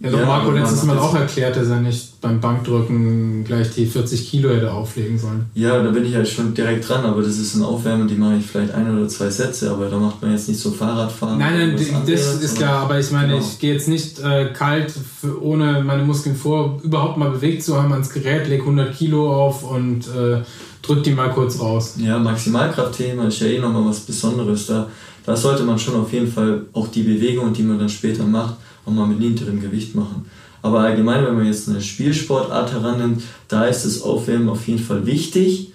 [0.02, 3.86] Ja, doch Ja, Marco letztes Mal auch erklärt, dass er nicht beim Bankdrücken gleich die
[3.86, 5.46] 40 Kilo hätte auflegen sollen.
[5.54, 8.36] Ja, da bin ich halt schon direkt dran, aber das ist ein Aufwärmen, die mache
[8.36, 11.38] ich vielleicht ein oder zwei Sätze, aber da macht man jetzt nicht so Fahrradfahren.
[11.40, 13.46] Nein, nein, das anderes, ist klar, aber ich meine, Genau.
[13.46, 17.82] ich gehe jetzt nicht äh, kalt, für, ohne meine Muskeln vor, überhaupt mal bewegt zu
[17.82, 20.42] haben ans Gerät, leg 100 Kilo auf und äh,
[20.88, 21.96] drück die mal kurz raus.
[21.98, 24.68] Ja, Maximalkraftthema ist ja eh nochmal was Besonderes.
[24.68, 24.90] Da,
[25.26, 28.56] da sollte man schon auf jeden Fall auch die Bewegung, die man dann später macht,
[28.86, 30.26] auch mal mit niedrigem Gewicht machen.
[30.62, 35.06] Aber allgemein, wenn man jetzt eine Spielsportart herannimmt, da ist das Aufwärmen auf jeden Fall
[35.06, 35.72] wichtig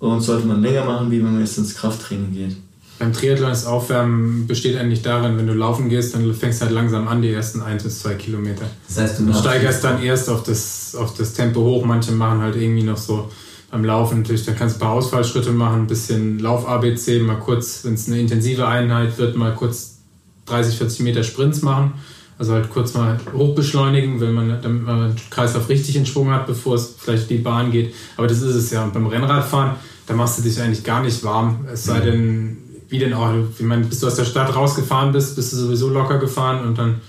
[0.00, 2.56] und sollte man länger machen, wie wenn man jetzt ins Krafttraining geht.
[2.98, 6.74] Beim Triathlon ist Aufwärmen besteht eigentlich darin, wenn du laufen gehst, dann fängst du halt
[6.74, 8.64] langsam an, die ersten 1 bis 2 Kilometer.
[8.88, 11.84] Das heißt, du steigerst dann erst auf das, auf das Tempo hoch.
[11.84, 13.30] Manche machen halt irgendwie noch so
[13.76, 17.84] beim Laufen natürlich, dann kannst du ein paar Ausfallschritte machen, ein bisschen Lauf-ABC, mal kurz,
[17.84, 19.98] wenn es eine intensive Einheit wird, mal kurz
[20.46, 21.92] 30, 40 Meter Sprints machen.
[22.38, 26.46] Also halt kurz mal hochbeschleunigen, wenn man, damit man den Kreislauf richtig in Schwung hat,
[26.46, 27.94] bevor es vielleicht die Bahn geht.
[28.16, 28.84] Aber das ist es ja.
[28.84, 31.66] Und beim Rennradfahren, da machst du dich eigentlich gar nicht warm.
[31.70, 32.58] Es sei denn,
[32.88, 35.88] wie denn auch, ich meine, bis du aus der Stadt rausgefahren bist, bist du sowieso
[35.88, 37.00] locker gefahren und dann,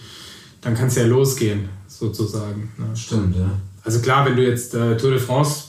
[0.61, 2.71] dann kann es ja losgehen, sozusagen.
[2.77, 2.85] Ne?
[2.95, 3.51] Stimmt, ja.
[3.83, 5.66] Also klar, wenn du jetzt äh, Tour de France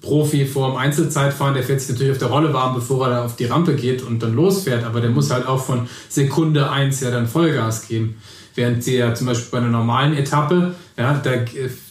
[0.00, 3.24] Profi vor dem Einzelzeitfahren, der fährt sich natürlich auf der Rolle warm, bevor er da
[3.24, 7.00] auf die Rampe geht und dann losfährt, aber der muss halt auch von Sekunde 1
[7.00, 8.16] ja dann Vollgas geben.
[8.54, 11.30] Während sie ja zum Beispiel bei einer normalen Etappe, ja, da,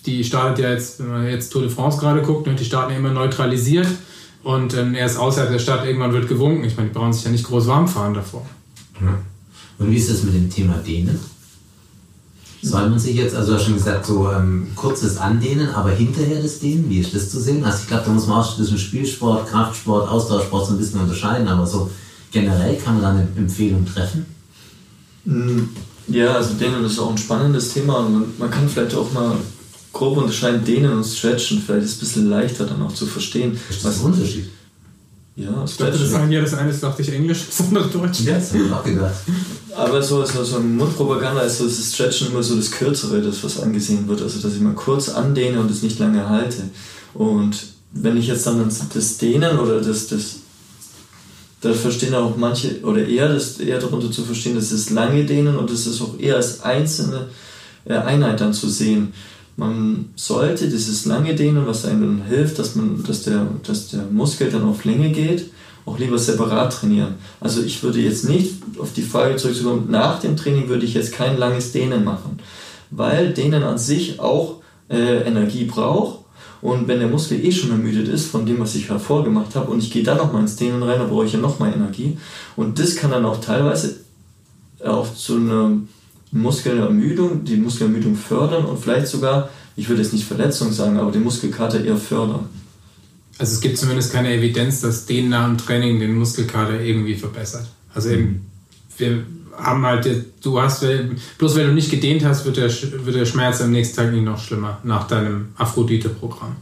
[0.06, 2.92] die startet ja jetzt, wenn man jetzt Tour de France gerade guckt, ne, die starten
[2.92, 3.88] ja immer neutralisiert
[4.44, 6.64] und dann erst außerhalb der Stadt irgendwann wird gewunken.
[6.66, 8.46] Ich meine, die brauchen sich ja nicht groß warm fahren davor.
[9.78, 11.20] Und wie ist das mit dem Thema Dehnen?
[12.62, 16.42] Soll man sich jetzt, also du hast schon gesagt, so ähm, kurzes Andehnen, aber hinterher
[16.42, 17.64] das Dehnen, wie ist das zu sehen?
[17.64, 21.48] Also ich glaube, da muss man auch zwischen Spielsport, Kraftsport, Ausdauersport so ein bisschen unterscheiden,
[21.48, 21.90] aber so
[22.32, 24.26] generell kann man da eine Empfehlung treffen.
[25.26, 25.60] Mm,
[26.08, 29.36] Ja, also Dehnen ist auch ein spannendes Thema und man, man kann vielleicht auch mal
[29.94, 31.62] grob unterscheiden, Dehnen und Stretchen.
[31.66, 33.58] Vielleicht ist es ein bisschen leichter dann auch zu verstehen.
[33.70, 34.50] Ist das ein Unterschied?
[35.36, 36.10] Ja, Ich dachte, das Stretchen.
[36.10, 38.20] sagen ja, das eine ist, dachte ich, Englisch, das andere Deutsch.
[38.22, 39.16] Ja, das habe ich auch gedacht.
[39.80, 43.62] Aber so, so, so Mundpropaganda ist so das Stretchen immer so das Kürzere, das was
[43.62, 44.22] angesehen wird.
[44.22, 46.64] Also dass ich mal kurz andehne und es nicht lange halte.
[47.14, 47.56] Und
[47.94, 50.36] wenn ich jetzt dann das, Dehnen oder das, das
[51.62, 55.56] da verstehen auch manche, oder eher das eher darunter zu verstehen, das ist lange Dehnen
[55.56, 57.28] und das ist auch eher als einzelne
[57.86, 59.14] äh, Einheit dann zu sehen.
[59.56, 64.04] Man sollte dieses lange Dehnen, was einem dann hilft, dass, man, dass, der, dass der
[64.12, 65.52] Muskel dann auf Länge geht,
[65.90, 67.16] auch lieber separat trainieren.
[67.40, 71.14] Also ich würde jetzt nicht auf die Frage zurückzukommen, nach dem Training würde ich jetzt
[71.14, 72.40] kein langes Dehnen machen,
[72.92, 74.58] weil Dehnen an sich auch
[74.90, 76.20] äh, Energie braucht
[76.62, 79.72] und wenn der Muskel eh schon ermüdet ist von dem, was ich davor gemacht habe
[79.72, 82.18] und ich gehe dann nochmal ins Dehnen rein, dann brauche ich ja nochmal Energie
[82.56, 83.96] und das kann dann auch teilweise
[84.86, 85.78] auch zu einer
[86.32, 91.24] Muskelermüdung, die Muskelermüdung fördern und vielleicht sogar, ich würde jetzt nicht Verletzung sagen, aber den
[91.24, 92.48] Muskelkater eher fördern.
[93.40, 97.66] Also es gibt zumindest keine Evidenz, dass den nach dem Training den Muskelkater irgendwie verbessert.
[97.96, 98.46] Also eben,
[98.98, 99.24] wir
[99.58, 100.08] haben halt,
[100.44, 100.86] du hast,
[101.38, 104.26] bloß weil du nicht gedehnt hast, wird der, wird der Schmerz am nächsten Tag nicht
[104.26, 106.56] noch schlimmer nach deinem Aphrodite-Programm.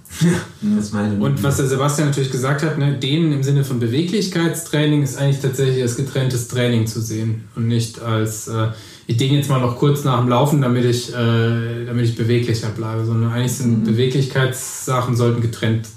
[0.93, 5.17] Meine Und was der Sebastian natürlich gesagt hat, ne, Dehnen im Sinne von Beweglichkeitstraining ist
[5.17, 8.67] eigentlich tatsächlich als getrenntes Training zu sehen und nicht als, äh,
[9.07, 12.69] ich dehne jetzt mal noch kurz nach dem Laufen, damit ich, äh, damit ich beweglicher
[12.69, 15.87] bleibe, sondern eigentlich sind Beweglichkeitssachen sollten getrennt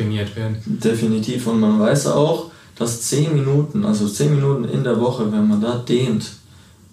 [0.00, 0.56] trainiert werden.
[0.66, 1.46] Definitiv.
[1.46, 5.60] Und man weiß auch, dass 10 Minuten, also 10 Minuten in der Woche, wenn man
[5.60, 6.30] da dehnt,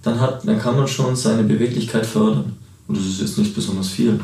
[0.03, 2.55] dann, hat, dann kann man schon seine Beweglichkeit fördern.
[2.87, 4.19] Und das ist jetzt nicht besonders viel.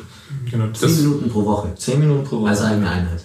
[0.50, 1.74] Genau, Zehn das, Minuten pro Woche.
[1.76, 3.24] 10 Minuten pro Woche Als eigene Einheit.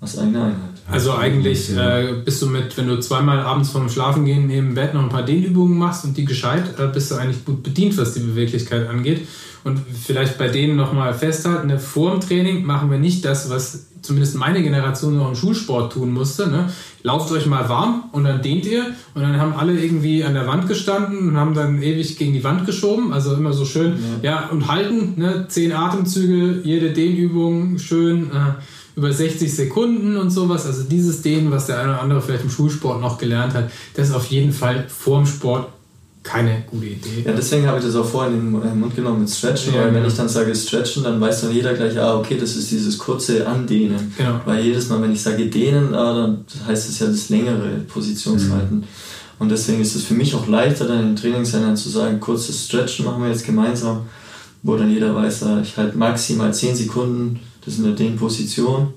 [0.00, 0.70] als eigene Einheit.
[0.90, 5.02] also eigentlich äh, bist du mit, wenn du zweimal abends vorm Schlafengehen im Bett noch
[5.02, 8.20] ein paar Dehnübungen machst und die gescheit, äh, bist du eigentlich gut bedient, was die
[8.20, 9.26] Beweglichkeit angeht.
[9.64, 13.86] Und vielleicht bei denen nochmal festhalten, ne, vor dem Training machen wir nicht das, was
[14.02, 16.48] zumindest meine Generation noch im Schulsport tun musste.
[16.48, 16.68] Ne?
[17.02, 20.46] Lauft euch mal warm und dann dehnt ihr und dann haben alle irgendwie an der
[20.46, 23.12] Wand gestanden und haben dann ewig gegen die Wand geschoben.
[23.12, 25.46] Also immer so schön, ja, und halten, ne?
[25.48, 28.30] zehn Atemzüge, jede Dehnübung schön.
[28.30, 28.60] Äh,
[28.94, 30.66] über 60 Sekunden und sowas.
[30.66, 34.12] Also dieses Dehnen, was der eine oder andere vielleicht im Schulsport noch gelernt hat, das
[34.12, 35.68] auf jeden Fall vorm Sport
[36.22, 37.22] keine gute Idee.
[37.24, 39.94] Ja, deswegen habe ich das auch vorhin in den Mund genommen mit Stretchen, Ja, weil
[39.94, 42.96] wenn ich dann sage Stretchen, dann weiß dann jeder gleich, ah, okay, das ist dieses
[42.96, 44.12] kurze Andehnen.
[44.16, 44.40] Genau.
[44.44, 48.78] Weil jedes Mal, wenn ich sage dehnen, ah, dann heißt es ja das längere Positionshalten.
[48.78, 48.84] Mhm.
[49.38, 53.04] Und deswegen ist es für mich auch leichter, dann in Trainingseinheiten zu sagen, kurzes Stretchen
[53.04, 54.02] machen wir jetzt gemeinsam,
[54.62, 58.94] wo dann jeder weiß, ah, ich halte maximal 10 Sekunden, das ist in der Dehnposition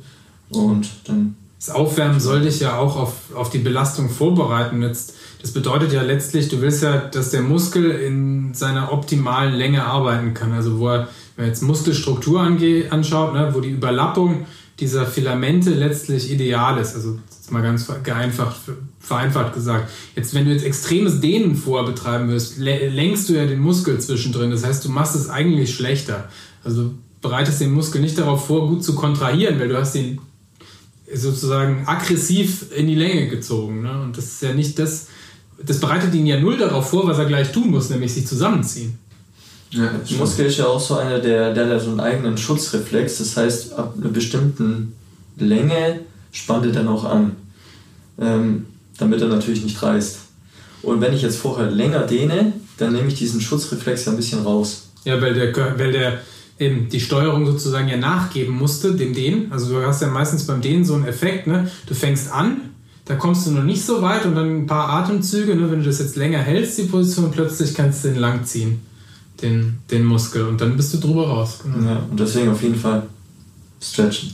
[0.49, 1.35] und dann
[1.65, 4.83] das Aufwärmen soll dich ja auch auf, auf die Belastung vorbereiten.
[4.83, 9.83] Jetzt, das bedeutet ja letztlich, du willst ja, dass der Muskel in seiner optimalen Länge
[9.85, 10.51] arbeiten kann.
[10.51, 14.47] Also wo er, wenn man jetzt Muskelstruktur ange, anschaut, ne, wo die Überlappung
[14.79, 16.95] dieser Filamente letztlich ideal ist.
[16.95, 18.55] Also jetzt mal ganz vereinfacht,
[18.99, 19.91] vereinfacht gesagt.
[20.15, 24.49] Jetzt, wenn du jetzt extremes Dehnen vorher betreiben wirst, lenkst du ja den Muskel zwischendrin.
[24.49, 26.27] Das heißt, du machst es eigentlich schlechter.
[26.63, 26.89] Also
[27.21, 30.19] bereitest den Muskel nicht darauf vor, gut zu kontrahieren, weil du hast den
[31.13, 33.83] sozusagen aggressiv in die Länge gezogen.
[33.83, 34.01] Ne?
[34.01, 35.09] Und das ist ja nicht das,
[35.63, 38.97] das bereitet ihn ja null darauf vor, was er gleich tun muss, nämlich sich zusammenziehen.
[39.71, 43.17] Ja, der Muskel ist ja auch so einer, der, der hat so einen eigenen Schutzreflex.
[43.17, 44.93] Das heißt, ab einer bestimmten
[45.37, 47.35] Länge spannt er dann auch an,
[48.19, 50.19] ähm, damit er natürlich nicht reißt.
[50.81, 54.43] Und wenn ich jetzt vorher länger dehne, dann nehme ich diesen Schutzreflex ja ein bisschen
[54.43, 54.89] raus.
[55.03, 56.19] Ja, weil der, weil der
[56.59, 59.51] eben die Steuerung sozusagen ja nachgeben musste, dem Dehnen.
[59.51, 61.69] Also du hast ja meistens beim Dehnen so einen Effekt, ne?
[61.87, 62.61] Du fängst an,
[63.05, 65.69] da kommst du noch nicht so weit und dann ein paar Atemzüge, ne?
[65.71, 68.81] wenn du das jetzt länger hältst, die Position, plötzlich kannst du den lang ziehen,
[69.41, 71.59] den, den Muskel und dann bist du drüber raus.
[71.63, 71.87] Genau.
[71.87, 73.03] Ja, und deswegen auf jeden Fall
[73.81, 74.33] stretchen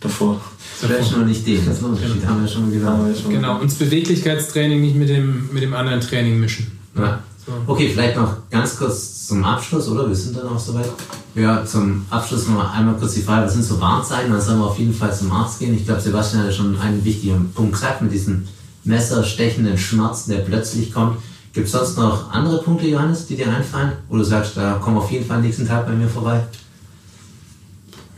[0.00, 0.40] davor.
[0.78, 3.28] Stretchen und nicht dehnen, das ist ein Unterschied, haben wir schon gesagt.
[3.28, 6.66] Genau, und das Beweglichkeitstraining nicht mit dem, mit dem anderen Training mischen.
[6.96, 7.22] Ja.
[7.66, 10.08] Okay, vielleicht noch ganz kurz zum Abschluss, oder?
[10.08, 10.88] Wir sind dann auch soweit.
[11.34, 14.30] Ja, zum Abschluss noch einmal kurz die Frage, was sind so Warnzeichen?
[14.30, 15.74] Dann sollen wir auf jeden Fall zum Arzt gehen.
[15.74, 18.46] Ich glaube, Sebastian hat ja schon einen wichtigen Punkt gesagt mit diesem
[18.84, 21.18] messerstechenden Schmerzen, der plötzlich kommt.
[21.52, 23.92] Gibt es sonst noch andere Punkte, Johannes, die dir einfallen?
[24.08, 26.44] Du sagst, da komm auf jeden Fall nächsten Tag bei mir vorbei?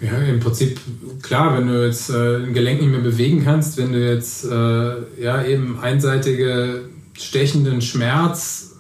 [0.00, 0.80] Ja, im Prinzip,
[1.22, 5.22] klar, wenn du jetzt äh, ein Gelenk nicht mehr bewegen kannst, wenn du jetzt äh,
[5.22, 8.71] ja, eben einseitige stechenden Schmerz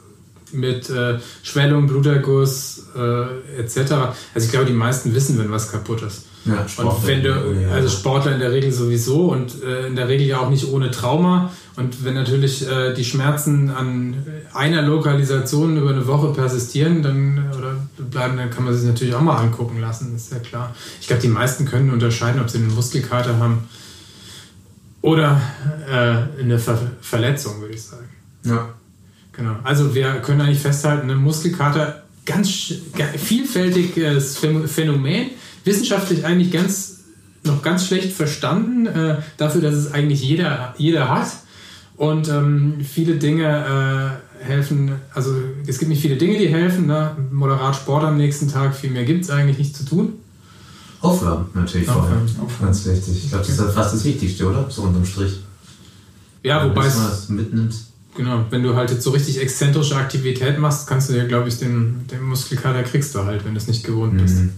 [0.52, 3.92] mit äh, Schwellung, Bluterguss äh, etc.
[4.34, 6.26] Also ich glaube, die meisten wissen, wenn was kaputt ist.
[6.44, 10.08] Ja, Sportler und wenn du, also Sportler in der Regel sowieso und äh, in der
[10.08, 11.52] Regel ja auch nicht ohne Trauma.
[11.76, 17.76] Und wenn natürlich äh, die Schmerzen an einer Lokalisation über eine Woche persistieren, dann oder
[18.10, 20.74] bleiben, dann kann man sich natürlich auch mal angucken lassen, ist ja klar.
[21.00, 23.68] Ich glaube, die meisten können unterscheiden, ob sie einen Muskelkater haben
[25.00, 25.40] oder
[25.88, 28.08] äh, eine Ver Verletzung, würde ich sagen.
[28.44, 28.68] Ja.
[29.32, 29.56] Genau.
[29.64, 32.74] Also wir können eigentlich festhalten, eine Muskelkater, ganz
[33.16, 35.30] vielfältiges Phänomen,
[35.64, 37.02] wissenschaftlich eigentlich ganz
[37.44, 41.28] noch ganz schlecht verstanden, äh, dafür, dass es eigentlich jeder, jeder hat.
[41.96, 45.34] Und ähm, viele Dinge äh, helfen, also
[45.66, 46.86] es gibt nicht viele Dinge, die helfen.
[46.86, 47.16] Ne?
[47.30, 50.14] Moderat Sport am nächsten Tag, viel mehr gibt es eigentlich nicht zu tun.
[51.00, 52.28] Aufwärmen natürlich Aufwärmen.
[52.28, 52.66] vorher.
[52.66, 53.24] Ganz wichtig.
[53.24, 54.70] Ich glaube, das ist fast das Wichtigste, oder?
[54.70, 55.40] So unterm Strich.
[56.44, 57.74] Ja, wobei es mitnimmt.
[58.14, 61.58] Genau, wenn du halt jetzt so richtig exzentrische Aktivität machst, kannst du ja, glaube ich,
[61.58, 64.36] den, den Muskelkater kriegst du halt, wenn du es nicht gewohnt bist.
[64.36, 64.52] Mhm.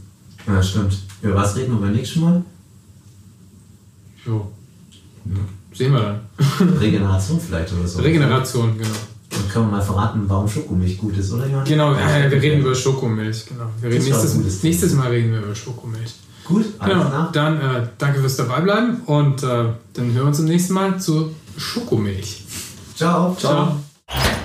[0.47, 0.99] Ja, stimmt.
[1.23, 2.43] Über was reden wir beim nächsten Mal?
[4.27, 4.51] Jo.
[5.27, 5.37] Ja.
[5.73, 6.79] Sehen wir dann.
[6.81, 8.01] Regeneration vielleicht oder so.
[8.01, 8.91] Regeneration, genau.
[9.31, 11.65] Dann können wir mal verraten, warum Schokomilch gut ist, oder Johann?
[11.65, 13.47] Genau, ja, wir reden über Schokomilch.
[13.47, 13.65] Genau.
[13.81, 16.15] Wir reden nächstes, nächstes Mal reden wir über Schokomilch.
[16.45, 17.31] Gut, genau.
[17.33, 21.35] Dann äh, danke fürs Dabeibleiben und äh, dann hören wir uns im nächsten Mal zu
[21.57, 22.45] Schokomilch.
[22.95, 23.35] Ciao.
[23.37, 23.81] Ciao.
[24.07, 24.44] Ciao.